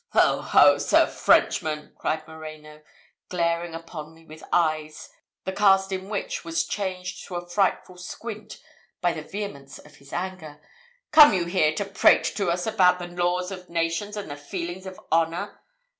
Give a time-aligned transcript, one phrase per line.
[0.13, 0.41] "Ho!
[0.41, 0.79] ho!
[0.79, 2.81] Sir Frenchman!" cried Moreno,
[3.29, 5.11] glaring upon me with eyes,
[5.43, 8.59] the cast in which was changed to a frightful squint
[8.99, 10.59] by the vehemence of his anger
[11.11, 14.87] "come you here to prate to us about the laws of nations, and the feelings
[14.87, 15.61] of honour?